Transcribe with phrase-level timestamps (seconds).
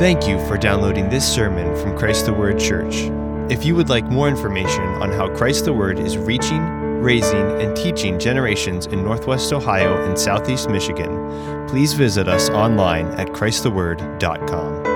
[0.00, 3.10] Thank you for downloading this sermon from Christ the Word Church.
[3.52, 6.62] If you would like more information on how Christ the Word is reaching,
[7.02, 13.28] raising, and teaching generations in Northwest Ohio and Southeast Michigan, please visit us online at
[13.28, 14.86] ChristTheWord.com.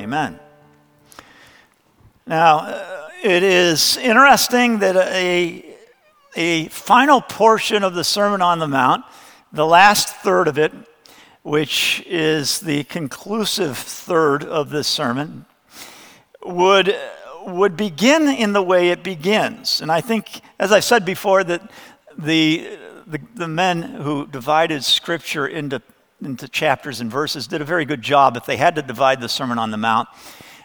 [0.00, 0.40] Amen.
[2.26, 5.64] Now, uh, it is interesting that a,
[6.34, 9.04] a final portion of the Sermon on the Mount,
[9.52, 10.72] the last third of it,
[11.42, 15.46] which is the conclusive third of this sermon,
[16.44, 16.94] would,
[17.46, 19.80] would begin in the way it begins.
[19.80, 21.62] And I think, as I said before, that
[22.16, 25.82] the, the, the men who divided Scripture into,
[26.22, 28.36] into chapters and verses did a very good job.
[28.36, 30.08] If they had to divide the Sermon on the Mount,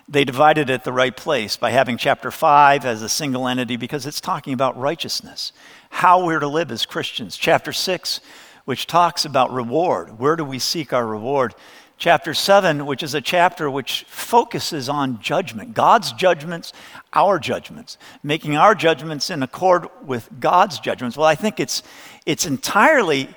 [0.08, 3.76] they divided it at the right place by having chapter 5 as a single entity
[3.76, 5.52] because it's talking about righteousness,
[5.90, 7.36] how we're to live as Christians.
[7.36, 8.22] Chapter 6,
[8.66, 11.54] which talks about reward, where do we seek our reward?
[11.98, 16.74] Chapter 7, which is a chapter which focuses on judgment, God's judgments,
[17.14, 21.16] our judgments, making our judgments in accord with God's judgments.
[21.16, 21.84] Well, I think it's,
[22.26, 23.30] it's entirely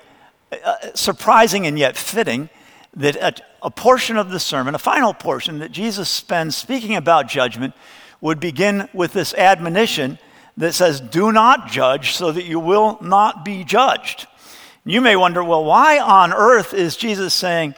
[0.51, 2.49] uh, surprising and yet fitting
[2.95, 7.29] that a, a, portion of the sermon, a final portion that Jesus spends speaking about
[7.29, 7.73] judgment,
[8.19, 10.17] would begin with this admonition
[10.57, 14.27] that says, Do not judge so that you will not be judged.
[14.85, 17.75] You may wonder, well, why on earth is Jesus saying,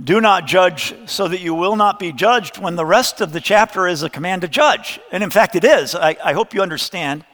[0.00, 3.40] Do not judge so that you will not be judged when the rest of the
[3.40, 5.00] chapter is a command to judge?
[5.12, 5.94] And in fact, it is.
[5.94, 7.24] I, I hope you understand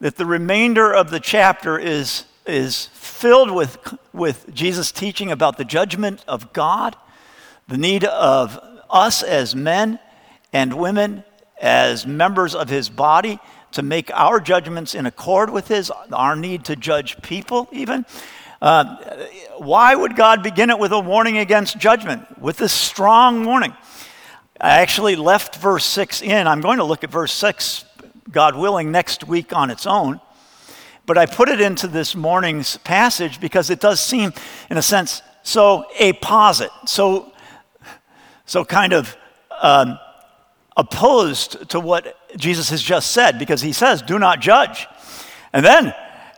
[0.00, 3.78] that the remainder of the chapter is is filled with,
[4.12, 6.96] with Jesus teaching about the judgment of God,
[7.68, 8.58] the need of
[8.90, 9.98] us as men
[10.52, 11.24] and women,
[11.60, 13.38] as members of his body,
[13.72, 18.06] to make our judgments in accord with his, our need to judge people, even.
[18.60, 18.96] Uh,
[19.58, 23.74] why would God begin it with a warning against judgment, with this strong warning?
[24.60, 26.46] I actually left verse 6 in.
[26.46, 27.84] I'm going to look at verse 6,
[28.30, 30.20] God willing, next week on its own.
[31.04, 34.32] But I put it into this morning's passage because it does seem,
[34.70, 37.32] in a sense, so apposite, so,
[38.46, 39.16] so kind of
[39.60, 39.98] um,
[40.76, 44.86] opposed to what Jesus has just said, because he says, Do not judge.
[45.52, 45.94] And then,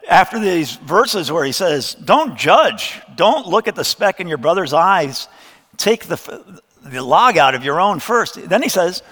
[0.09, 4.38] after these verses where he says, Don't judge, don't look at the speck in your
[4.38, 5.28] brother's eyes,
[5.77, 8.49] take the, the log out of your own first.
[8.49, 9.03] Then he says,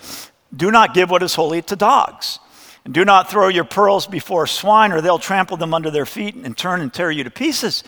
[0.55, 2.39] Do not give what is holy to dogs.
[2.85, 6.35] And do not throw your pearls before swine, or they'll trample them under their feet
[6.35, 7.85] and turn and tear you to pieces.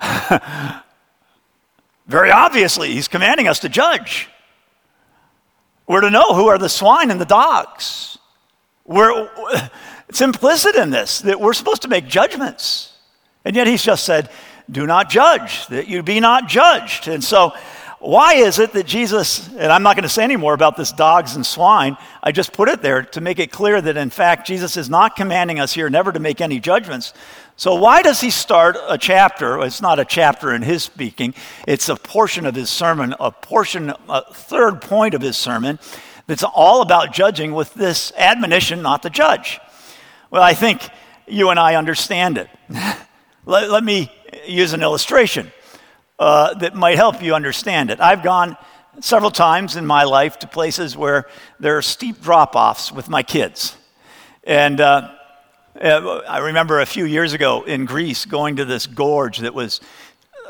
[2.06, 4.28] Very obviously, he's commanding us to judge.
[5.86, 8.15] We're to know who are the swine and the dogs.
[8.86, 9.28] We're,
[10.08, 12.92] it's implicit in this that we're supposed to make judgments.
[13.44, 14.30] And yet he's just said,
[14.70, 17.06] do not judge, that you be not judged.
[17.06, 17.52] And so
[17.98, 20.92] why is it that Jesus, and I'm not going to say any more about this
[20.92, 24.46] dogs and swine, I just put it there to make it clear that in fact
[24.46, 27.14] Jesus is not commanding us here never to make any judgments.
[27.56, 29.62] So why does he start a chapter?
[29.62, 31.34] It's not a chapter in his speaking,
[31.66, 35.78] it's a portion of his sermon, a portion, a third point of his sermon
[36.26, 39.60] that's all about judging with this admonition not to judge.
[40.30, 40.88] Well, I think
[41.26, 42.48] you and I understand it.
[43.46, 44.10] let, let me
[44.46, 45.52] use an illustration
[46.18, 48.00] uh, that might help you understand it.
[48.00, 48.56] I've gone
[49.00, 51.26] several times in my life to places where
[51.60, 53.76] there are steep drop offs with my kids.
[54.44, 55.12] And uh,
[55.80, 59.80] uh I remember a few years ago in Greece going to this gorge that was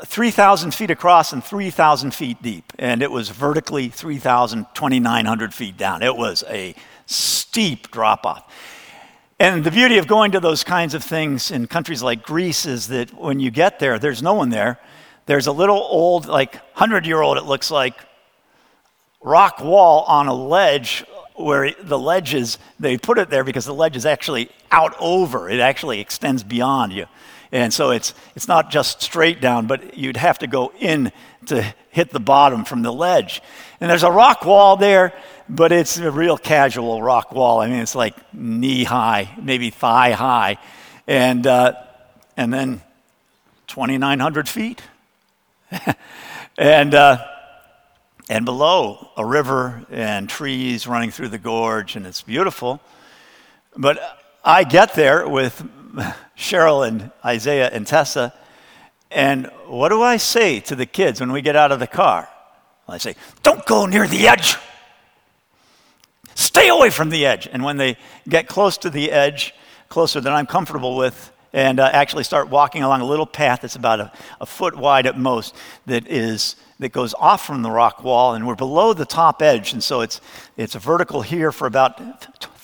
[0.05, 2.73] 3,000 feet across and 3,000 feet deep.
[2.77, 6.03] And it was vertically 3,000, 2,900 feet down.
[6.03, 6.75] It was a
[7.05, 8.53] steep drop off.
[9.39, 12.87] And the beauty of going to those kinds of things in countries like Greece is
[12.87, 14.79] that when you get there, there's no one there.
[15.27, 17.95] There's a little old, like 100 year old, it looks like,
[19.21, 21.03] rock wall on a ledge
[21.35, 25.49] where the ledge is, they put it there because the ledge is actually out over.
[25.49, 27.05] It actually extends beyond you.
[27.51, 31.11] And so it's, it's not just straight down, but you'd have to go in
[31.47, 33.41] to hit the bottom from the ledge.
[33.79, 35.13] And there's a rock wall there,
[35.47, 37.61] but it's a real casual rock wall.
[37.61, 40.57] I mean, it's like knee high, maybe thigh high.
[41.07, 41.73] And, uh,
[42.35, 42.81] and then
[43.67, 44.81] 2,900 feet.
[46.57, 47.25] and, uh,
[48.29, 52.81] and below, a river and trees running through the gorge, and it's beautiful.
[53.75, 53.99] But
[54.43, 55.63] I get there with
[56.37, 58.33] Cheryl and Isaiah and Tessa,
[59.11, 62.27] and what do I say to the kids when we get out of the car?
[62.87, 64.57] I say, Don't go near the edge.
[66.35, 67.47] Stay away from the edge.
[67.51, 67.97] And when they
[68.29, 69.53] get close to the edge,
[69.89, 73.75] closer than I'm comfortable with, and uh, actually start walking along a little path that's
[73.75, 75.55] about a, a foot wide at most
[75.85, 79.73] that is that goes off from the rock wall, and we're below the top edge,
[79.73, 80.21] and so it's
[80.57, 81.99] it's vertical here for about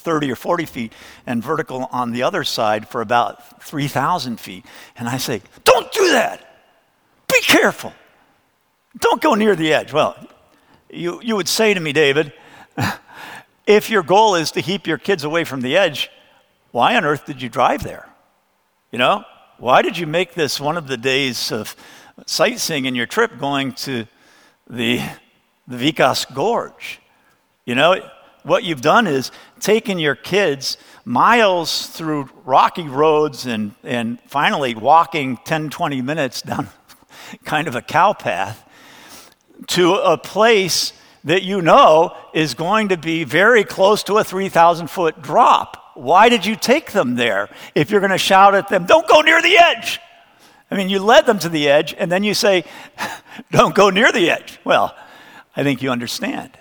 [0.04, 0.94] 30 or 40 feet,
[1.26, 4.66] and vertical on the other side for about 3,000 feet.
[4.96, 6.40] And I say, "Don't do that.
[7.28, 7.94] Be careful.
[9.00, 10.16] Don't go near the edge." Well,
[10.90, 12.34] you you would say to me, David,
[13.66, 16.10] if your goal is to keep your kids away from the edge,
[16.72, 18.10] why on earth did you drive there?
[18.92, 19.24] You know,
[19.58, 21.76] why did you make this one of the days of
[22.26, 24.06] sightseeing in your trip going to
[24.70, 25.02] the,
[25.68, 27.00] the Vikos Gorge?
[27.66, 28.10] You know,
[28.44, 35.38] what you've done is taken your kids miles through rocky roads and, and finally walking
[35.46, 36.70] 10, 20 minutes down
[37.46, 38.68] kind of a cow path
[39.68, 40.94] to a place
[41.24, 45.92] that you know is going to be very close to a 3,000 foot drop.
[45.96, 49.22] Why did you take them there if you're going to shout at them, don't go
[49.22, 50.00] near the edge?
[50.70, 52.66] I mean, you led them to the edge, and then you say,
[53.52, 54.60] don't go near the edge.
[54.64, 54.96] Well,
[55.56, 56.58] I think you understand.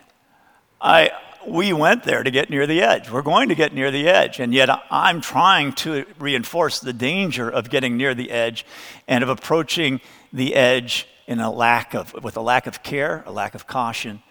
[0.80, 1.10] I,
[1.46, 3.10] we went there to get near the edge.
[3.10, 7.48] We're going to get near the edge, and yet I'm trying to reinforce the danger
[7.48, 8.64] of getting near the edge
[9.08, 10.00] and of approaching
[10.32, 14.22] the edge in a lack of, with a lack of care, a lack of caution.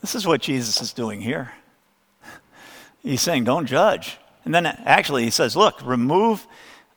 [0.00, 1.52] This is what Jesus is doing here.
[3.02, 4.18] He's saying, don't judge.
[4.44, 6.46] And then actually he says, look, remove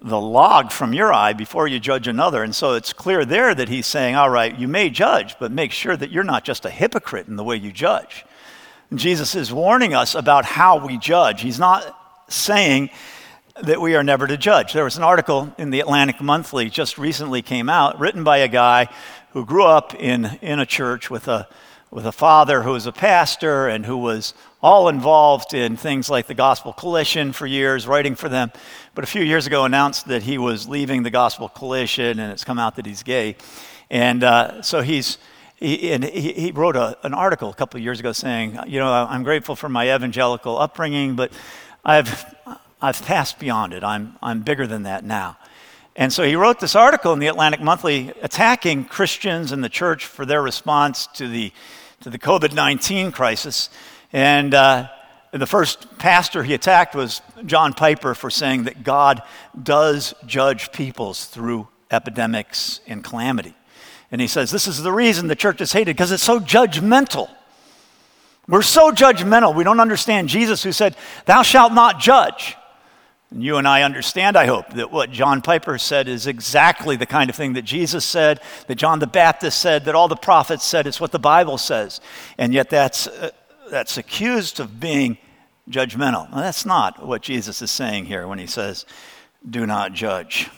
[0.02, 2.44] the log from your eye before you judge another.
[2.44, 5.72] And so it's clear there that he's saying, all right, you may judge, but make
[5.72, 8.26] sure that you're not just a hypocrite in the way you judge.
[8.94, 11.42] Jesus is warning us about how we judge.
[11.42, 11.96] He's not
[12.30, 12.90] saying
[13.62, 14.74] that we are never to judge.
[14.74, 18.48] There was an article in the Atlantic Monthly just recently came out, written by a
[18.48, 18.88] guy
[19.32, 21.48] who grew up in, in a church with a
[21.90, 26.28] with a father who was a pastor and who was all involved in things like
[26.28, 28.52] the Gospel Coalition for years, writing for them,
[28.94, 32.44] but a few years ago announced that he was leaving the Gospel Coalition and it's
[32.44, 33.38] come out that he's gay.
[33.90, 35.18] And uh, so he's,
[35.58, 38.80] he, and he, he wrote a, an article a couple of years ago saying, you
[38.80, 41.32] know, I'm grateful for my evangelical upbringing, but
[41.84, 42.26] I've,
[42.82, 43.84] I've passed beyond it.
[43.84, 45.38] I'm, I'm bigger than that now.
[45.96, 50.06] And so he wrote this article in the Atlantic Monthly attacking Christians and the church
[50.06, 51.52] for their response to the,
[52.02, 53.72] to the COVID 19 crisis.
[54.14, 54.90] And uh,
[55.32, 59.24] the first pastor he attacked was John Piper for saying that God
[59.62, 63.57] does judge peoples through epidemics and calamity.
[64.12, 67.30] And he says this is the reason the church is hated because it's so judgmental.
[68.48, 69.54] We're so judgmental.
[69.54, 70.96] We don't understand Jesus who said,
[71.26, 72.56] Thou shalt not judge.
[73.30, 77.06] And you and I understand, I hope, that what John Piper said is exactly the
[77.06, 80.64] kind of thing that Jesus said, that John the Baptist said, that all the prophets
[80.64, 80.88] said.
[80.88, 82.00] It's what the Bible says.
[82.38, 83.32] And yet that's, uh,
[83.70, 85.18] that's accused of being
[85.70, 86.32] judgmental.
[86.32, 88.86] Well, that's not what Jesus is saying here when he says,
[89.50, 90.50] do not judge.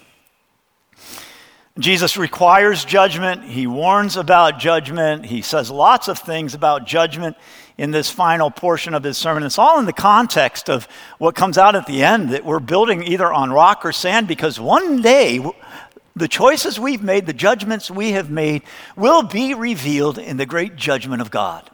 [1.78, 3.44] Jesus requires judgment.
[3.44, 5.26] He warns about judgment.
[5.26, 7.38] He says lots of things about judgment
[7.78, 9.44] in this final portion of his sermon.
[9.44, 10.88] It's all in the context of
[11.18, 14.60] what comes out at the end that we're building either on rock or sand because
[14.60, 15.40] one day
[16.16, 18.64] the choices we've made, the judgments we have made,
[18.98, 21.70] will be revealed in the great judgment of God.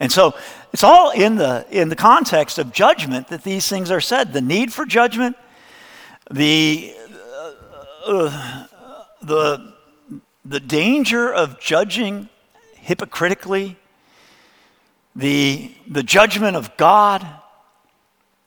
[0.00, 0.34] And so
[0.72, 4.40] it's all in the, in the context of judgment that these things are said the
[4.40, 5.36] need for judgment,
[6.30, 6.92] the,
[7.38, 7.52] uh,
[8.06, 8.66] uh,
[9.26, 9.74] the,
[10.44, 12.28] the danger of judging
[12.74, 13.76] hypocritically,
[15.16, 17.26] the, the judgment of God.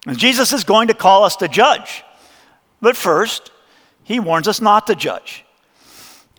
[0.06, 2.04] And Jesus is going to call us to judge.
[2.82, 3.52] But first,
[4.04, 5.44] he warns us not to judge.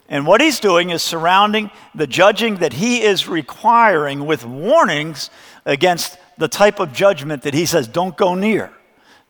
[0.09, 5.29] And what he's doing is surrounding the judging that he is requiring with warnings
[5.67, 8.73] against the type of judgment that he says, don't go near.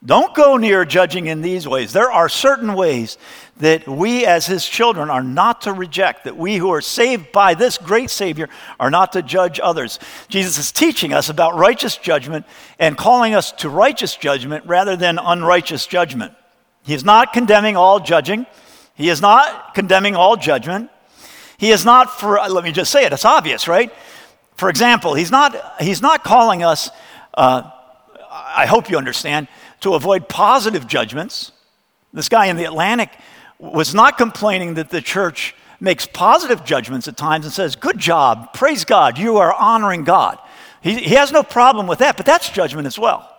[0.05, 1.93] Don't go near judging in these ways.
[1.93, 3.19] There are certain ways
[3.57, 7.55] that we, as his children, are not to reject, that we who are saved by
[7.55, 9.99] this great Savior are not to judge others.
[10.29, 12.47] Jesus is teaching us about righteous judgment
[12.79, 16.33] and calling us to righteous judgment rather than unrighteous judgment.
[16.85, 18.47] He is not condemning all judging,
[18.95, 20.91] he is not condemning all judgment.
[21.59, 23.93] He is not for, let me just say it, it's obvious, right?
[24.55, 26.89] For example, he's not, he's not calling us,
[27.35, 27.69] uh,
[28.31, 29.49] I hope you understand,
[29.81, 31.53] to avoid positive judgments.
[32.13, 33.11] This guy in the Atlantic
[33.59, 38.53] was not complaining that the church makes positive judgments at times and says, Good job,
[38.53, 40.39] praise God, you are honoring God.
[40.81, 43.35] He, he has no problem with that, but that's judgment as well.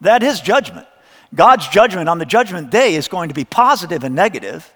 [0.00, 0.86] That is judgment.
[1.34, 4.72] God's judgment on the judgment day is going to be positive and negative.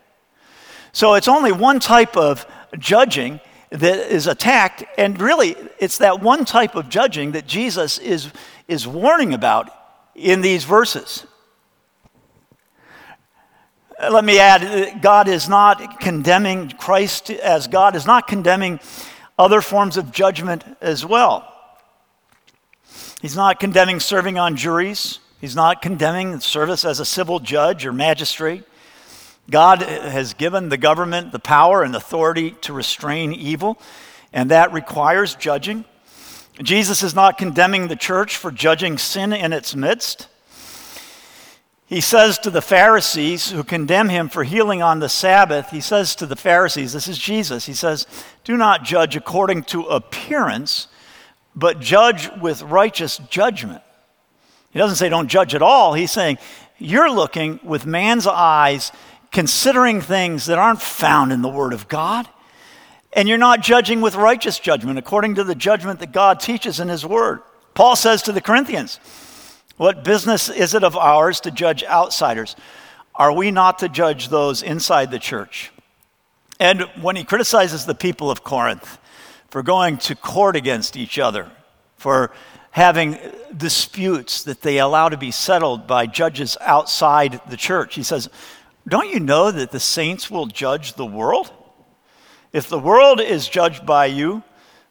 [0.92, 2.47] So it's only one type of
[2.78, 8.32] judging that is attacked, and really it's that one type of judging that Jesus is,
[8.66, 9.70] is warning about
[10.18, 11.26] in these verses.
[14.00, 18.80] uh, let me add, God is not condemning Christ as God is not condemning
[19.38, 21.52] other forms of judgment as well.
[23.20, 25.18] He's not condemning serving on juries.
[25.40, 28.64] He's not condemning service as a civil judge or magistrate.
[29.50, 33.78] God has given the government the power and authority to restrain evil,
[34.32, 35.84] and that requires judging.
[36.62, 40.28] Jesus is not condemning the church for judging sin in its midst.
[41.86, 46.14] He says to the Pharisees who condemn him for healing on the Sabbath, he says
[46.16, 48.06] to the Pharisees, this is Jesus, he says,
[48.44, 50.88] Do not judge according to appearance,
[51.56, 53.82] but judge with righteous judgment.
[54.70, 55.94] He doesn't say don't judge at all.
[55.94, 56.38] He's saying
[56.78, 58.92] you're looking with man's eyes,
[59.32, 62.28] considering things that aren't found in the Word of God.
[63.18, 66.87] And you're not judging with righteous judgment according to the judgment that God teaches in
[66.87, 67.40] His Word.
[67.75, 69.00] Paul says to the Corinthians,
[69.76, 72.54] what business is it of ours to judge outsiders?
[73.16, 75.72] Are we not to judge those inside the church?
[76.60, 78.98] And when he criticizes the people of Corinth
[79.50, 81.50] for going to court against each other,
[81.96, 82.30] for
[82.70, 83.18] having
[83.56, 88.30] disputes that they allow to be settled by judges outside the church, he says,
[88.87, 91.52] Don't you know that the saints will judge the world?
[92.52, 94.43] If the world is judged by you,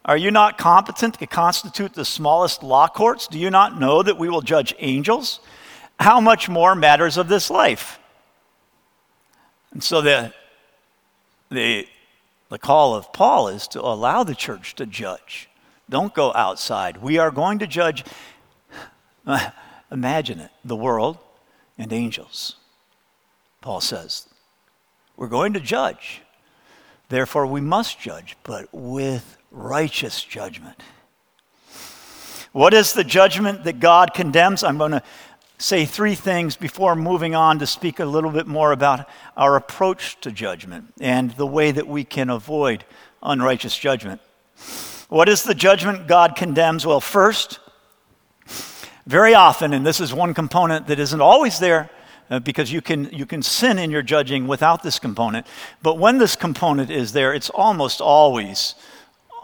[0.06, 3.28] are you not competent to constitute the smallest law courts?
[3.28, 5.40] Do you not know that we will judge angels?
[6.00, 8.00] How much more matters of this life?
[9.72, 10.34] And so the,
[11.50, 11.88] the,
[12.50, 15.50] the call of Paul is to allow the church to judge.
[15.90, 16.98] Don't go outside.
[16.98, 18.06] We are going to judge,
[19.92, 21.18] imagine it, the world
[21.78, 22.56] and angels.
[23.62, 24.30] Paul says,
[25.16, 26.22] We're going to judge.
[27.10, 30.82] Therefore, we must judge, but with righteous judgment.
[32.52, 34.64] What is the judgment that God condemns?
[34.64, 35.04] I'm going to
[35.58, 40.20] say three things before moving on to speak a little bit more about our approach
[40.22, 42.84] to judgment and the way that we can avoid
[43.24, 44.22] unrighteous judgment.
[45.10, 46.86] What is the judgment God condemns?
[46.86, 47.60] Well, first,
[49.06, 51.90] very often, and this is one component that isn't always there,
[52.29, 55.48] uh, because you can, you can sin in your judging without this component.
[55.81, 58.75] But when this component is there, it's almost always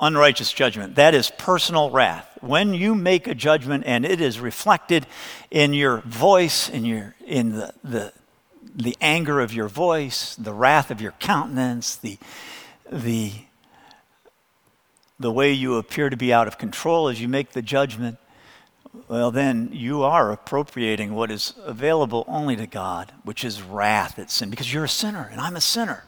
[0.02, 0.96] unrighteous judgment.
[0.96, 2.38] That is personal wrath.
[2.42, 5.08] When you make a judgment and it is reflected
[5.50, 8.14] in your voice, in, your, in the, the,
[8.76, 12.18] the anger of your voice, the wrath of your countenance, the,
[12.92, 13.32] the,
[15.20, 18.18] the way you appear to be out of control as you make the judgment,
[19.08, 24.30] well, then you are appropriating what is available only to God, which is wrath at
[24.30, 26.04] sin, because you're a sinner and I'm a sinner.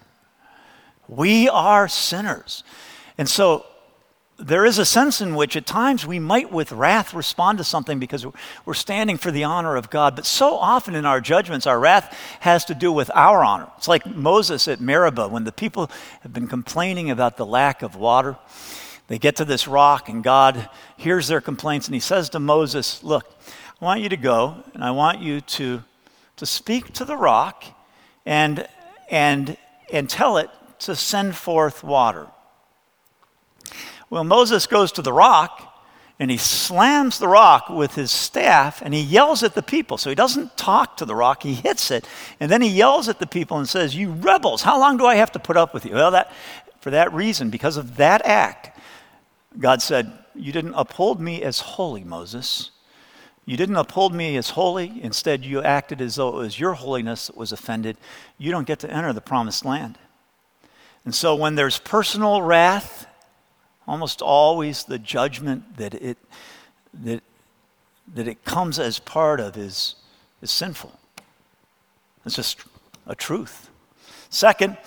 [1.07, 2.63] We are sinners.
[3.17, 3.65] And so
[4.37, 7.99] there is a sense in which at times we might with wrath respond to something
[7.99, 8.25] because
[8.65, 10.15] we're standing for the honor of God.
[10.15, 13.69] But so often in our judgments, our wrath has to do with our honor.
[13.77, 15.89] It's like Moses at Meribah when the people
[16.21, 18.37] have been complaining about the lack of water.
[19.07, 23.03] They get to this rock, and God hears their complaints, and he says to Moses,
[23.03, 23.25] Look,
[23.81, 25.83] I want you to go, and I want you to,
[26.37, 27.63] to speak to the rock
[28.25, 28.67] and,
[29.11, 29.57] and,
[29.91, 32.27] and tell it to send forth water.
[34.09, 35.71] Well, Moses goes to the rock
[36.19, 39.97] and he slams the rock with his staff and he yells at the people.
[39.97, 42.07] So he doesn't talk to the rock, he hits it.
[42.39, 45.15] And then he yells at the people and says, You rebels, how long do I
[45.15, 45.93] have to put up with you?
[45.93, 46.31] Well, that,
[46.79, 48.74] for that reason, because of that act,
[49.59, 52.71] God said, You didn't uphold me as holy, Moses.
[53.45, 54.99] You didn't uphold me as holy.
[55.03, 57.97] Instead, you acted as though it was your holiness that was offended.
[58.37, 59.97] You don't get to enter the promised land.
[61.03, 63.05] And so, when there's personal wrath
[63.87, 66.17] almost always the judgment that it,
[66.93, 67.21] that,
[68.13, 69.95] that it comes as part of is,
[70.41, 70.97] is sinful.
[72.25, 72.63] It's just
[73.05, 73.69] a truth.
[74.29, 74.77] Second,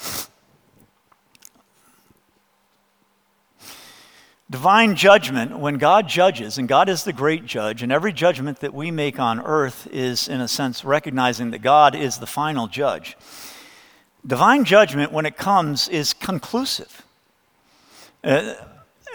[4.51, 8.73] divine judgment, when God judges, and God is the great judge, and every judgment that
[8.73, 13.17] we make on earth is, in a sense, recognizing that God is the final judge.
[14.27, 17.03] Divine judgment, when it comes, is conclusive.
[18.25, 18.55] Uh,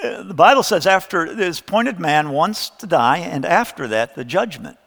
[0.02, 4.78] the Bible says after this appointed man wants to die, and after that, the judgment.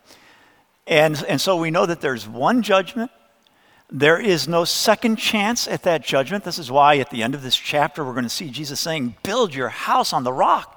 [0.87, 3.11] And, and so we know that there's one judgment.
[3.91, 6.45] There is no second chance at that judgment.
[6.45, 9.17] This is why at the end of this chapter, we're going to see Jesus saying,
[9.23, 10.73] Build your house on the rock.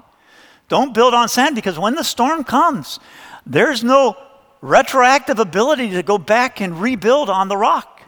[0.67, 2.99] Don't build on sand because when the storm comes,
[3.45, 4.15] there's no
[4.61, 8.01] retroactive ability to go back and rebuild on the rock.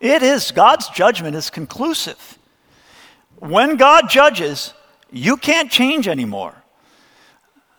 [0.00, 2.38] It is, God's judgment is conclusive.
[3.36, 4.72] When God judges,
[5.10, 6.54] you can't change anymore.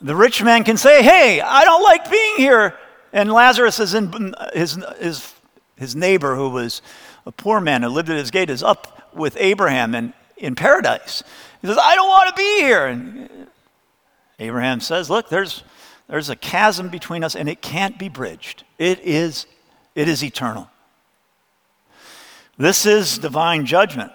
[0.02, 2.78] The rich man can say, Hey, I don't like being here.
[3.12, 5.34] And Lazarus is in his, his,
[5.80, 6.82] his neighbor, who was
[7.26, 11.24] a poor man who lived at his gate, is up with Abraham in, in paradise.
[11.62, 12.86] He says, I don't want to be here.
[12.86, 13.48] And
[14.40, 15.64] Abraham says, Look, there's,
[16.08, 18.64] there's a chasm between us, and it can't be bridged.
[18.78, 19.46] It is,
[19.96, 20.70] it is eternal.
[22.58, 24.12] This is divine judgment.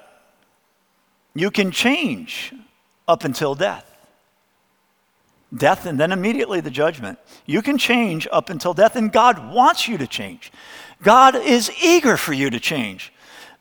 [1.34, 2.52] You can change
[3.08, 3.90] up until death.
[5.56, 7.18] Death and then immediately the judgment.
[7.46, 10.52] You can change up until death, and God wants you to change.
[11.02, 13.12] God is eager for you to change.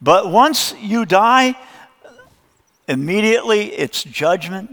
[0.02, 1.56] But once you die,
[2.88, 4.70] immediately it's judgment.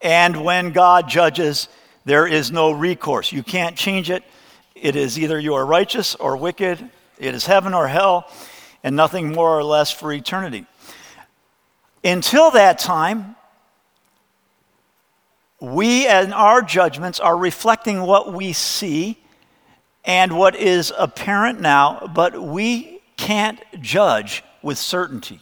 [0.00, 1.68] And when God judges,
[2.04, 3.32] there is no recourse.
[3.32, 4.22] You can't change it.
[4.74, 6.78] It is either you are righteous or wicked,
[7.18, 8.30] it is heaven or hell,
[8.84, 10.66] and nothing more or less for eternity.
[12.04, 13.34] Until that time,
[15.60, 19.18] we and our judgments are reflecting what we see
[20.04, 25.40] and what is apparent now, but we can't judge with certainty.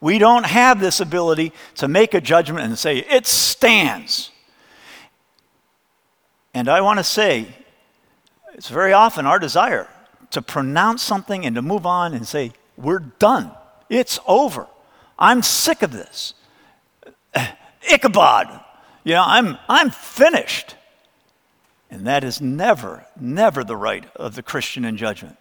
[0.00, 4.30] We don't have this ability to make a judgment and say, it stands.
[6.54, 7.46] And I want to say,
[8.54, 9.88] it's very often our desire
[10.30, 13.52] to pronounce something and to move on and say, we're done.
[13.88, 14.66] It's over.
[15.18, 16.34] I'm sick of this.
[17.92, 18.61] Ichabod.
[19.04, 20.76] You know, I'm, I'm finished.
[21.90, 25.36] And that is never, never the right of the Christian in judgment.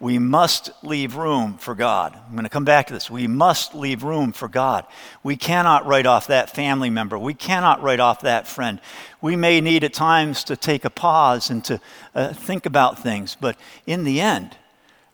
[0.00, 2.14] We must leave room for God.
[2.14, 3.10] I'm going to come back to this.
[3.10, 4.86] We must leave room for God.
[5.24, 7.18] We cannot write off that family member.
[7.18, 8.80] We cannot write off that friend.
[9.20, 11.80] We may need at times to take a pause and to
[12.14, 13.56] uh, think about things, but
[13.86, 14.56] in the end,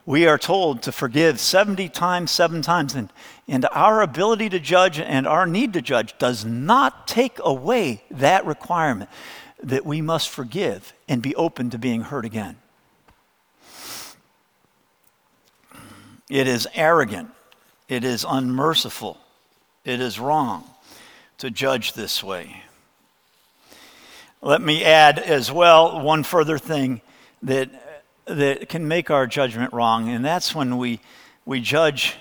[0.06, 2.94] we are told to forgive 70 times, seven times.
[2.94, 3.10] And,
[3.48, 8.44] and our ability to judge and our need to judge does not take away that
[8.44, 9.08] requirement
[9.62, 12.56] that we must forgive and be open to being hurt again.
[16.28, 17.30] It is arrogant,
[17.88, 19.18] it is unmerciful,
[19.84, 20.64] it is wrong
[21.38, 22.62] to judge this way.
[24.40, 27.00] Let me add as well one further thing
[27.42, 27.70] that
[28.26, 31.00] that can make our judgment wrong, and that's when we,
[31.44, 32.16] we judge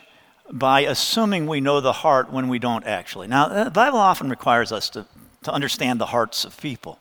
[0.51, 3.27] by assuming we know the heart when we don't actually.
[3.27, 5.05] Now, the Bible often requires us to,
[5.43, 6.99] to understand the hearts of people.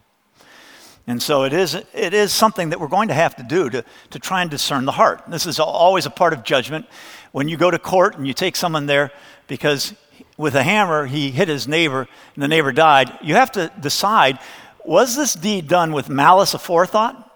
[1.06, 3.84] And so it is, it is something that we're going to have to do to,
[4.10, 5.22] to try and discern the heart.
[5.26, 6.86] This is always a part of judgment.
[7.32, 9.10] When you go to court and you take someone there
[9.48, 9.94] because
[10.36, 14.38] with a hammer he hit his neighbor and the neighbor died, you have to decide
[14.84, 17.30] was this deed done with malice aforethought?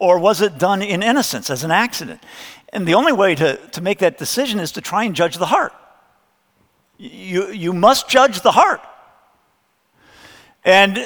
[0.00, 2.24] Or was it done in innocence as an accident?
[2.72, 5.46] And the only way to, to make that decision is to try and judge the
[5.46, 5.72] heart.
[6.96, 8.80] You, you must judge the heart.
[10.64, 10.98] And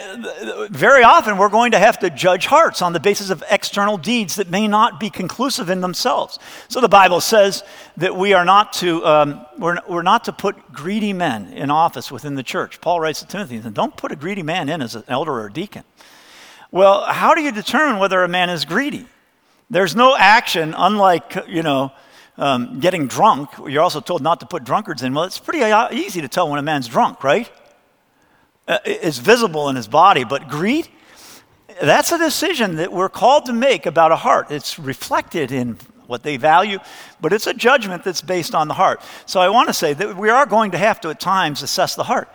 [0.70, 4.36] very often we're going to have to judge hearts on the basis of external deeds
[4.36, 6.38] that may not be conclusive in themselves.
[6.68, 7.64] So the Bible says
[7.96, 12.10] that we are not to, um, we're, we're not to put greedy men in office
[12.10, 12.80] within the church.
[12.80, 15.46] Paul writes to Timothy, and don't put a greedy man in as an elder or
[15.46, 15.84] a deacon.
[16.74, 19.06] Well, how do you determine whether a man is greedy?
[19.70, 21.92] There's no action, unlike, you know,
[22.36, 23.50] um, getting drunk.
[23.68, 25.14] You're also told not to put drunkards in.
[25.14, 27.48] Well, it's pretty uh, easy to tell when a man's drunk, right?
[28.66, 30.88] Uh, it's visible in his body, but greed,
[31.80, 34.50] that's a decision that we're called to make about a heart.
[34.50, 36.80] It's reflected in what they value,
[37.20, 39.00] but it's a judgment that's based on the heart.
[39.26, 41.94] So I want to say that we are going to have to at times assess
[41.94, 42.28] the heart.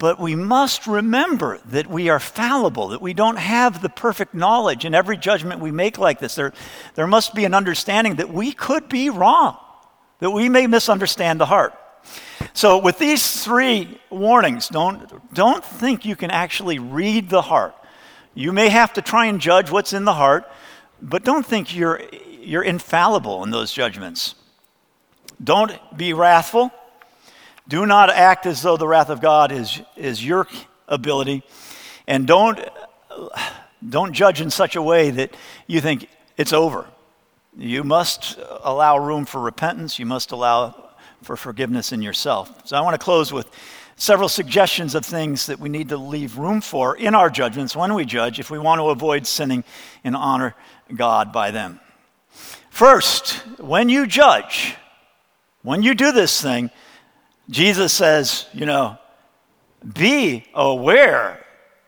[0.00, 4.86] But we must remember that we are fallible, that we don't have the perfect knowledge.
[4.86, 6.54] In every judgment we make like this, there,
[6.94, 9.58] there must be an understanding that we could be wrong,
[10.20, 11.74] that we may misunderstand the heart.
[12.54, 17.74] So, with these three warnings, don't, don't think you can actually read the heart.
[18.34, 20.50] You may have to try and judge what's in the heart,
[21.02, 22.00] but don't think you're,
[22.40, 24.34] you're infallible in those judgments.
[25.44, 26.72] Don't be wrathful.
[27.70, 30.48] Do not act as though the wrath of God is, is your
[30.88, 31.44] ability.
[32.08, 32.58] And don't,
[33.88, 35.36] don't judge in such a way that
[35.68, 36.84] you think it's over.
[37.56, 40.00] You must allow room for repentance.
[40.00, 40.90] You must allow
[41.22, 42.66] for forgiveness in yourself.
[42.66, 43.48] So I want to close with
[43.94, 47.94] several suggestions of things that we need to leave room for in our judgments when
[47.94, 49.62] we judge if we want to avoid sinning
[50.02, 50.56] and honor
[50.92, 51.78] God by them.
[52.70, 54.74] First, when you judge,
[55.62, 56.70] when you do this thing,
[57.50, 58.96] Jesus says, you know,
[59.92, 61.44] be aware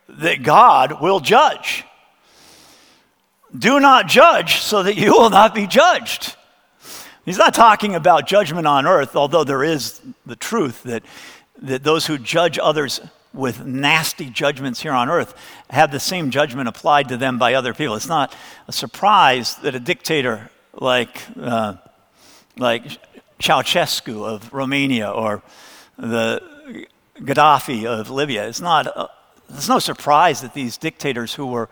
[0.09, 1.85] that God will judge.
[3.57, 6.37] Do not judge so that you will not be judged.
[7.25, 11.05] He's not talking about judgment on earth, although there is the truth that,
[11.63, 13.01] that those who judge others
[13.33, 15.35] with nasty judgments here on earth
[15.71, 17.95] have the same judgment applied to them by other people.
[17.95, 18.35] It's not
[18.67, 21.75] a surprise that a dictator like, uh,
[22.59, 22.99] like
[23.43, 25.43] Ceausescu of Romania or
[25.99, 26.87] the
[27.19, 28.47] Gaddafi of Libya.
[28.49, 29.09] It's not, uh,
[29.49, 31.69] it's no surprise that these dictators who were,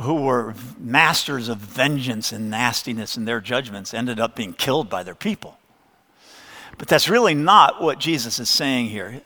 [0.00, 5.02] who were masters of vengeance and nastiness in their judgments ended up being killed by
[5.02, 5.58] their people.
[6.78, 9.20] But that's really not what Jesus is saying here.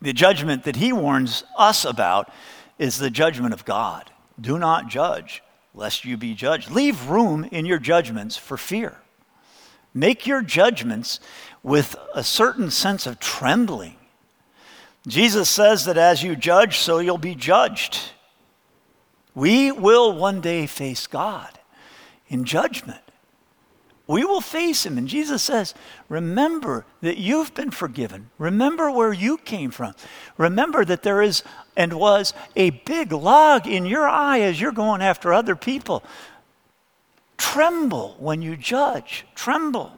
[0.00, 2.32] The judgment that he warns us about
[2.78, 4.10] is the judgment of God.
[4.40, 5.42] Do not judge,
[5.74, 6.70] lest you be judged.
[6.70, 8.98] Leave room in your judgments for fear.
[9.94, 11.20] Make your judgments
[11.62, 13.96] with a certain sense of trembling.
[15.06, 18.00] Jesus says that as you judge, so you'll be judged.
[19.34, 21.58] We will one day face God
[22.28, 23.00] in judgment.
[24.06, 24.98] We will face him.
[24.98, 25.74] And Jesus says,
[26.08, 28.30] Remember that you've been forgiven.
[28.38, 29.94] Remember where you came from.
[30.36, 31.42] Remember that there is
[31.76, 36.04] and was a big log in your eye as you're going after other people.
[37.36, 39.24] Tremble when you judge.
[39.34, 39.92] Tremble.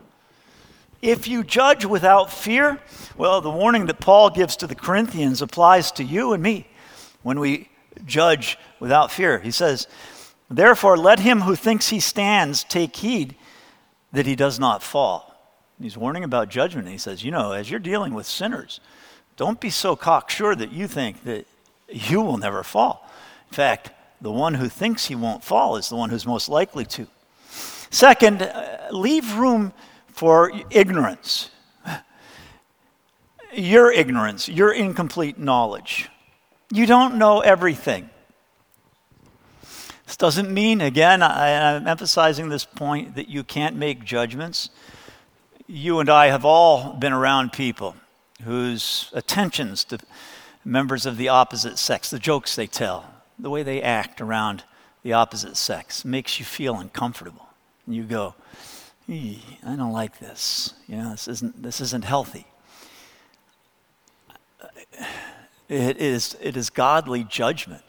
[1.03, 2.81] If you judge without fear,
[3.17, 6.67] well, the warning that Paul gives to the Corinthians applies to you and me
[7.23, 7.69] when we
[8.05, 9.39] judge without fear.
[9.39, 9.87] He says,
[10.51, 13.35] Therefore, let him who thinks he stands take heed
[14.13, 15.35] that he does not fall.
[15.81, 16.89] He's warning about judgment.
[16.89, 18.81] He says, You know, as you're dealing with sinners,
[19.37, 21.47] don't be so cocksure that you think that
[21.89, 23.09] you will never fall.
[23.51, 26.87] In fact, the one who thinks he won't fall is the one who's most likely
[26.87, 27.07] to.
[27.91, 29.73] Second, uh, leave room
[30.09, 31.51] for ignorance.
[33.53, 36.11] Your ignorance, your incomplete knowledge.
[36.71, 38.11] You don't know everything.
[40.07, 44.71] This doesn't mean, again, I, am emphasizing this point, that you can't make judgments.
[45.67, 47.97] You and I have all been around people
[48.45, 49.99] whose attentions to
[50.65, 53.05] members of the opposite sex, the jokes they tell,
[53.39, 54.65] the way they act around
[55.03, 57.46] the opposite sex makes you feel uncomfortable.
[57.87, 58.35] And you go,
[59.09, 60.75] I don't like this.
[60.89, 62.47] You know, this isn't, this isn't healthy.
[64.61, 64.67] Uh,
[65.69, 67.83] it is, it is godly judgment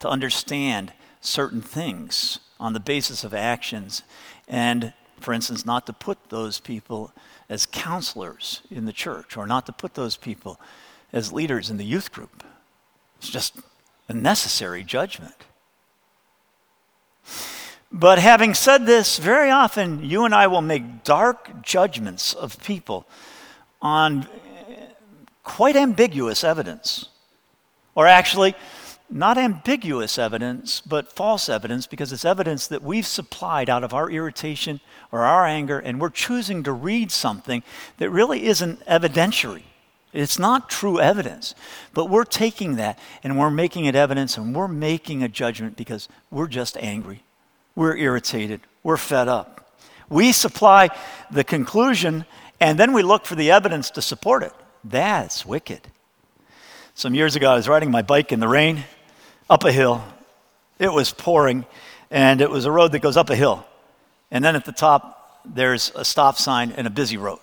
[0.00, 4.02] to understand certain things on the basis of actions
[4.48, 7.12] and, for instance, not to put those people
[7.48, 10.60] as counselors in the church or not to put those people
[11.12, 12.44] as leaders in the youth group.
[13.18, 13.56] It's just
[14.08, 15.34] a necessary judgment.
[17.92, 23.06] But having said this, very often you and I will make dark judgments of people
[23.82, 24.28] on
[25.42, 27.08] quite ambiguous evidence.
[27.96, 28.54] Or actually,
[29.10, 34.08] not ambiguous evidence, but false evidence, because it's evidence that we've supplied out of our
[34.08, 37.64] irritation or our anger, and we're choosing to read something
[37.98, 39.64] that really isn't evidentiary.
[40.12, 41.56] It's not true evidence,
[41.92, 46.08] but we're taking that and we're making it evidence and we're making a judgment because
[46.30, 47.22] we're just angry.
[47.74, 48.60] We're irritated.
[48.82, 49.72] We're fed up.
[50.08, 50.88] We supply
[51.30, 52.24] the conclusion
[52.60, 54.52] and then we look for the evidence to support it.
[54.84, 55.80] That's wicked.
[56.94, 58.84] Some years ago, I was riding my bike in the rain
[59.48, 60.04] up a hill.
[60.78, 61.64] It was pouring,
[62.10, 63.64] and it was a road that goes up a hill.
[64.30, 67.40] And then at the top, there's a stop sign and a busy road.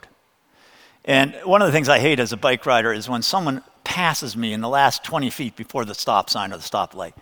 [1.05, 4.37] And one of the things I hate as a bike rider is when someone passes
[4.37, 7.15] me in the last 20 feet before the stop sign or the stop light.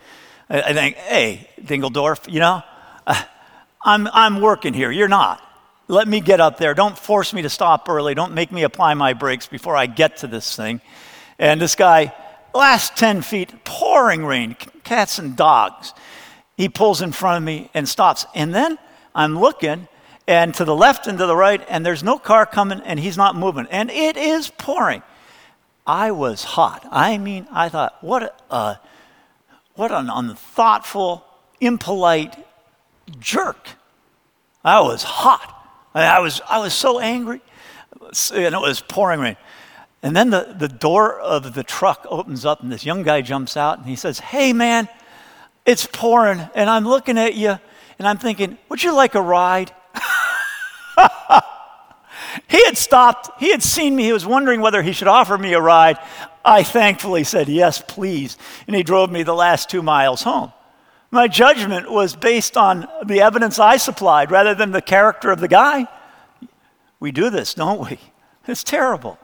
[0.49, 2.61] I, think, hey, Dingeldorf, you know,
[3.85, 4.91] I'm, I'm working here.
[4.91, 5.41] You're not.
[5.87, 6.73] Let me get up there.
[6.73, 8.15] Don't force me to stop early.
[8.15, 10.81] Don't make me apply my brakes before I get to this thing.
[11.37, 12.13] And this guy,
[12.53, 15.93] last 10 feet, pouring rain, cats and dogs.
[16.57, 18.25] He pulls in front of me and stops.
[18.33, 18.79] And then
[19.13, 19.87] I'm looking,
[20.27, 23.17] and to the left and to the right, and there's no car coming, and he's
[23.17, 23.67] not moving.
[23.69, 25.03] And it is pouring.
[25.85, 26.83] I was hot.
[26.89, 28.79] I mean, I thought, what a,
[29.75, 31.23] what an unthoughtful,
[31.61, 32.35] impolite
[33.19, 33.69] jerk.
[34.63, 35.51] I was hot.
[35.93, 37.41] I was, I was so angry,
[38.33, 39.37] and it was pouring rain.
[40.03, 43.55] And then the, the door of the truck opens up, and this young guy jumps
[43.55, 44.89] out, and he says, Hey, man,
[45.65, 46.41] it's pouring.
[46.53, 47.57] And I'm looking at you,
[47.97, 49.71] and I'm thinking, Would you like a ride?
[52.49, 53.39] he had stopped.
[53.39, 54.03] He had seen me.
[54.03, 55.97] He was wondering whether he should offer me a ride.
[56.43, 58.37] I thankfully said, Yes, please.
[58.67, 60.51] And he drove me the last two miles home.
[61.15, 65.47] My judgment was based on the evidence I supplied rather than the character of the
[65.47, 65.87] guy.
[66.99, 67.99] We do this, don't we?
[68.47, 69.17] It's terrible.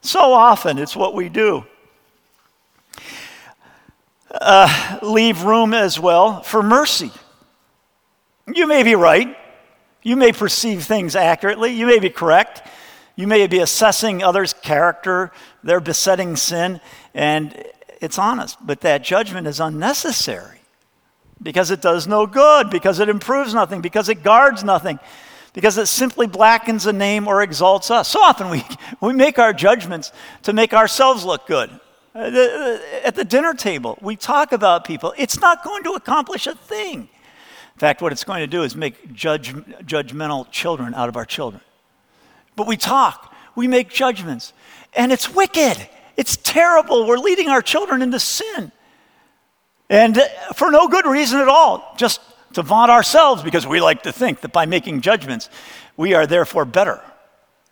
[0.00, 1.66] So often, it's what we do.
[4.30, 7.12] Uh, leave room as well for mercy.
[8.52, 9.36] You may be right.
[10.02, 11.70] You may perceive things accurately.
[11.74, 12.66] You may be correct.
[13.14, 16.80] You may be assessing others' character, their besetting sin,
[17.14, 17.62] and
[18.00, 20.55] it's honest, but that judgment is unnecessary.
[21.42, 24.98] Because it does no good, because it improves nothing, because it guards nothing,
[25.52, 28.08] because it simply blackens a name or exalts us.
[28.08, 28.64] So often we,
[29.00, 31.70] we make our judgments to make ourselves look good.
[32.14, 35.12] Uh, at the dinner table, we talk about people.
[35.18, 37.00] It's not going to accomplish a thing.
[37.00, 39.52] In fact, what it's going to do is make judge,
[39.84, 41.60] judgmental children out of our children.
[42.56, 44.54] But we talk, we make judgments,
[44.94, 45.76] and it's wicked.
[46.16, 47.06] It's terrible.
[47.06, 48.72] We're leading our children into sin.
[49.88, 50.20] And
[50.54, 52.20] for no good reason at all, just
[52.54, 55.48] to vaunt ourselves because we like to think that by making judgments,
[55.96, 57.02] we are therefore better.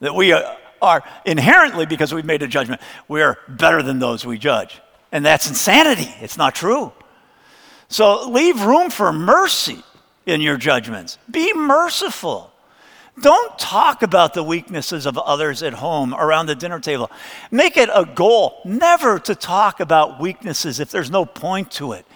[0.01, 4.39] That we are inherently, because we've made a judgment, we are better than those we
[4.39, 4.81] judge.
[5.11, 6.13] And that's insanity.
[6.21, 6.93] It's not true.
[7.89, 9.83] So leave room for mercy
[10.27, 11.19] in your judgments.
[11.31, 12.53] Be merciful.
[13.21, 17.11] Don't talk about the weaknesses of others at home around the dinner table.
[17.51, 22.07] Make it a goal never to talk about weaknesses if there's no point to it.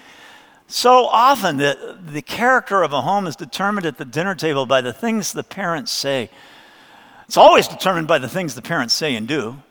[0.66, 4.80] So often, the, the character of a home is determined at the dinner table by
[4.80, 6.30] the things the parents say.
[7.26, 9.62] It's always determined by the things the parents say and do.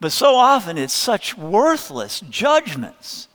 [0.00, 3.28] But so often, it's such worthless judgments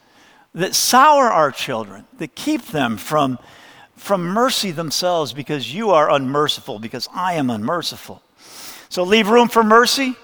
[0.54, 3.40] that sour our children, that keep them from
[4.02, 8.24] from mercy themselves because you are unmerciful, because I am unmerciful.
[8.90, 10.16] So leave room for mercy.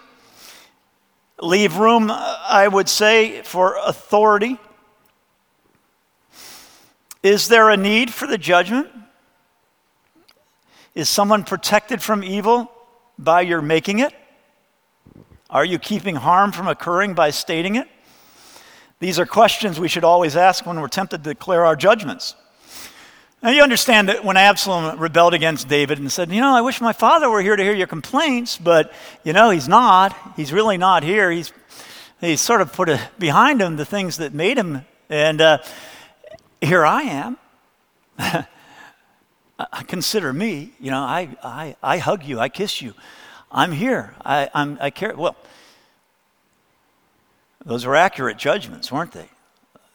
[1.39, 4.57] Leave room, I would say, for authority.
[7.21, 8.87] Is there a need for the judgment?
[10.95, 12.71] Is someone protected from evil
[13.19, 14.11] by your making it?
[15.51, 17.87] Are you keeping harm from occurring by stating it?
[18.99, 22.35] These are questions we should always ask when we're tempted to declare our judgments.
[23.43, 26.81] Now, you understand that when Absalom rebelled against David and said, You know, I wish
[26.81, 28.91] my father were here to hear your complaints, but,
[29.23, 30.15] you know, he's not.
[30.35, 31.29] He's really not here.
[31.29, 31.53] He's,
[32.19, 34.81] he's sort of put a, behind him the things that made him.
[35.07, 35.59] And uh,
[36.61, 37.35] here I
[38.17, 38.47] am.
[39.87, 40.71] Consider me.
[40.79, 42.95] You know, I, I, I hug you, I kiss you.
[43.51, 44.15] I'm here.
[44.25, 45.15] I, I'm, I care.
[45.15, 45.35] Well,
[47.63, 49.29] those were accurate judgments, weren't they?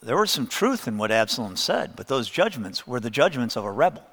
[0.03, 3.65] There was some truth in what Absalom said, but those judgments were the judgments of
[3.65, 4.05] a rebel.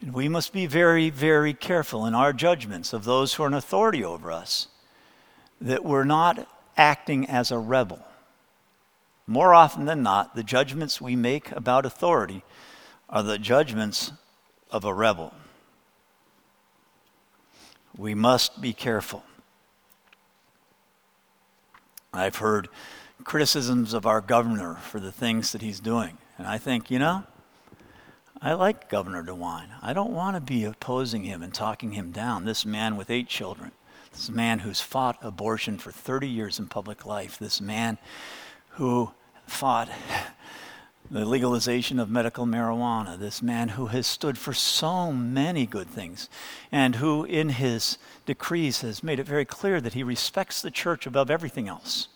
[0.00, 3.54] And we must be very, very careful in our judgments of those who are in
[3.54, 4.68] authority over us
[5.60, 6.48] that we're not
[6.78, 8.02] acting as a rebel.
[9.26, 12.42] More often than not, the judgments we make about authority
[13.10, 14.12] are the judgments
[14.70, 15.34] of a rebel.
[17.94, 19.22] We must be careful.
[22.14, 22.68] I've heard
[23.24, 26.18] criticisms of our governor for the things that he's doing.
[26.38, 27.24] And I think, you know,
[28.42, 29.68] I like Governor DeWine.
[29.82, 32.46] I don't want to be opposing him and talking him down.
[32.46, 33.72] This man with eight children,
[34.12, 37.98] this man who's fought abortion for 30 years in public life, this man
[38.70, 39.12] who
[39.46, 39.90] fought
[41.10, 46.30] the legalization of medical marijuana, this man who has stood for so many good things,
[46.72, 51.06] and who in his decrees has made it very clear that he respects the church
[51.06, 52.08] above everything else.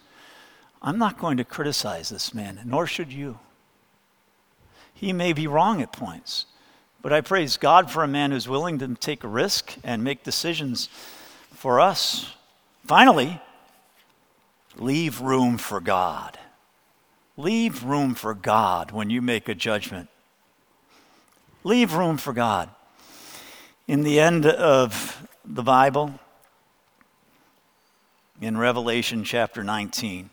[0.85, 3.39] I'm not going to criticize this man, nor should you.
[4.93, 6.45] He may be wrong at points,
[7.01, 10.23] but I praise God for a man who's willing to take a risk and make
[10.25, 10.91] decisions
[11.55, 12.35] for us.
[12.85, 13.41] Finally,
[14.77, 16.39] leave room for God.
[17.39, 20.11] Leave room for God when you make a judgment.
[21.65, 22.69] Leave room for God.
[23.89, 26.21] In the end of the Bible,
[28.39, 30.29] in Revelation chapter 19,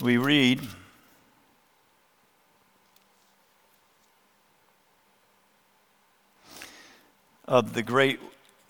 [0.00, 0.60] we read
[7.46, 8.20] of the great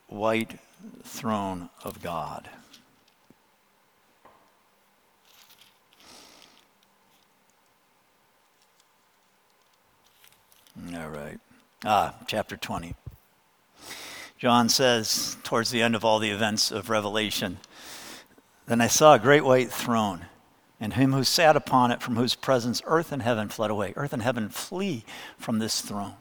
[0.09, 0.59] white
[1.03, 2.49] throne of God.
[10.95, 11.41] All right.
[11.85, 12.95] Ah, chapter 20.
[14.39, 17.59] John says, towards the end of all the events of Revelation,
[18.67, 20.27] Then I saw a great white throne
[20.81, 23.93] and him who sat upon it, from whose presence earth and heaven fled away.
[23.97, 25.05] Earth and heaven flee
[25.39, 26.15] from this throne.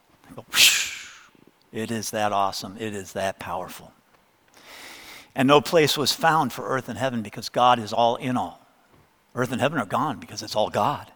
[1.72, 2.78] It is that awesome.
[2.80, 3.92] It is that powerful.
[5.36, 8.66] And no place was found for earth and heaven because God is all in all.
[9.36, 11.12] Earth and heaven are gone because it's all God.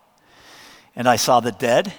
[0.94, 1.94] And I saw the dead,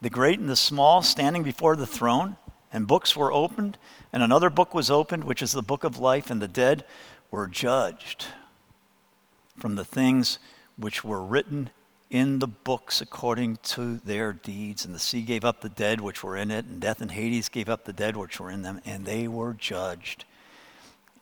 [0.00, 2.36] the great and the small, standing before the throne,
[2.72, 3.78] and books were opened,
[4.12, 6.84] and another book was opened, which is the book of life, and the dead
[7.30, 8.26] were judged
[9.56, 10.40] from the things
[10.76, 11.70] which were written
[12.10, 14.84] in the books according to their deeds.
[14.84, 17.48] And the sea gave up the dead which were in it, and death and Hades
[17.48, 20.24] gave up the dead which were in them, and they were judged,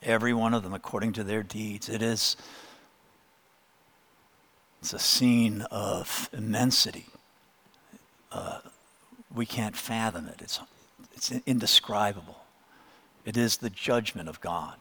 [0.02, 1.88] every one of them according to their deeds.
[1.88, 2.36] It is
[4.80, 7.06] It's a scene of immensity.
[8.32, 8.58] Uh,
[9.32, 10.58] we can't fathom it, it's,
[11.14, 12.38] it's indescribable.
[13.24, 14.76] It is the judgment of God.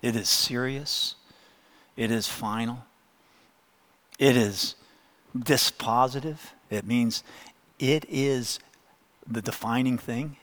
[0.00, 1.16] It is serious,
[1.96, 2.86] it is final,
[4.20, 4.76] it is
[5.36, 6.38] dispositive.
[6.68, 7.24] It means
[7.80, 8.60] it is
[9.26, 10.36] the defining thing.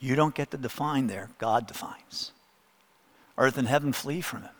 [0.00, 2.32] You don't get to define there, God defines.
[3.38, 4.50] Earth and heaven flee from him.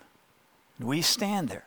[0.79, 1.67] We stand there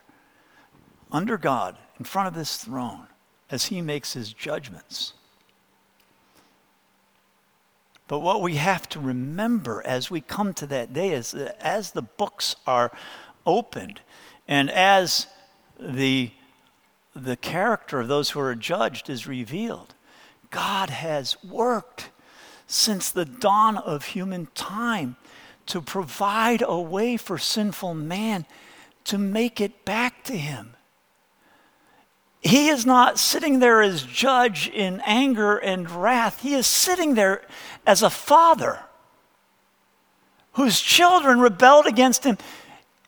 [1.11, 3.07] under God in front of this throne
[3.49, 5.13] as he makes his judgments.
[8.07, 11.91] But what we have to remember as we come to that day is that as
[11.91, 12.91] the books are
[13.45, 14.01] opened
[14.47, 15.27] and as
[15.79, 16.31] the,
[17.15, 19.95] the character of those who are judged is revealed,
[20.49, 22.09] God has worked
[22.67, 25.17] since the dawn of human time
[25.67, 28.45] to provide a way for sinful man
[29.03, 30.75] to make it back to him.
[32.41, 36.41] He is not sitting there as judge in anger and wrath.
[36.41, 37.43] He is sitting there
[37.85, 38.79] as a father
[40.53, 42.37] whose children rebelled against him,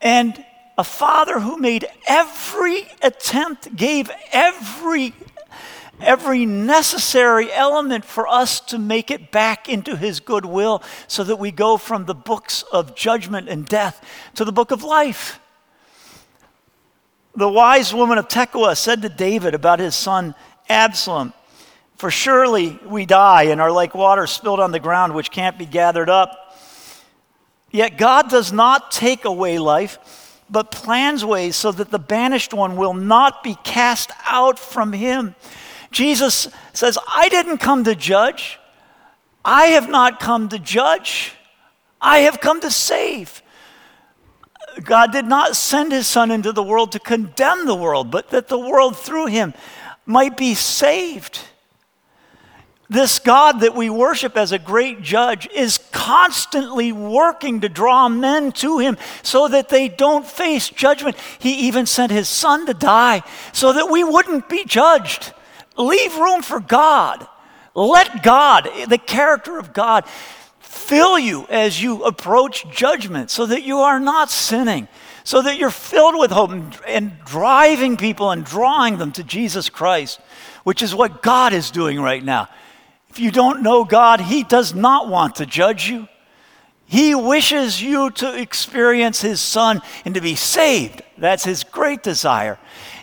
[0.01, 0.45] and
[0.77, 5.13] a father who made every attempt, gave every
[6.01, 11.51] every necessary element for us to make it back into his goodwill so that we
[11.51, 14.03] go from the books of judgment and death
[14.35, 15.39] to the book of life.
[17.35, 20.35] The wise woman of Tekoa said to David about his son
[20.69, 21.33] Absalom,
[21.97, 25.65] For surely we die and are like water spilled on the ground, which can't be
[25.65, 26.57] gathered up.
[27.71, 29.97] Yet God does not take away life,
[30.53, 35.33] but plans ways so that the banished one will not be cast out from him.
[35.89, 38.59] Jesus says, I didn't come to judge.
[39.43, 41.33] I have not come to judge.
[41.99, 43.41] I have come to save.
[44.83, 48.47] God did not send his son into the world to condemn the world, but that
[48.47, 49.55] the world through him
[50.05, 51.39] might be saved.
[52.91, 58.51] This God that we worship as a great judge is constantly working to draw men
[58.51, 61.15] to him so that they don't face judgment.
[61.39, 65.33] He even sent his son to die so that we wouldn't be judged.
[65.77, 67.25] Leave room for God.
[67.73, 70.05] Let God, the character of God,
[70.59, 74.89] fill you as you approach judgment so that you are not sinning,
[75.23, 76.51] so that you're filled with hope
[76.85, 80.19] and, driving people and drawing them to Jesus Christ,
[80.65, 82.49] which is what God is doing right now.
[83.13, 86.07] If you don't know God, He does not want to judge you.
[86.87, 91.03] He wishes you to experience His Son and to be saved.
[91.19, 92.57] That's His great desire.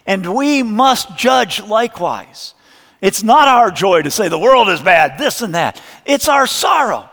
[0.09, 2.55] And we must judge likewise.
[3.01, 5.81] It's not our joy to say the world is bad, this and that.
[6.05, 7.09] It's our sorrow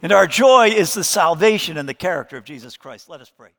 [0.00, 3.08] and our joy is the salvation and the character of Jesus Christ.
[3.08, 3.50] Let us pray.